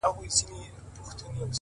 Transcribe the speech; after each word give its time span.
•او 0.07 0.11
توري 0.15 0.29
څڼي 0.37 0.57
به 0.93 1.11
دي؛ 1.17 1.25